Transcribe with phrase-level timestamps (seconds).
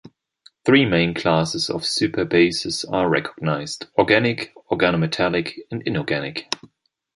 [0.65, 6.49] Three main classes of superbases are recognized: organic, organometallic and inorganic.